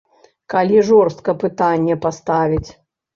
Калі 0.53 0.79
жорстка 0.87 1.35
пытанне 1.43 1.97
паставіць. 2.07 2.69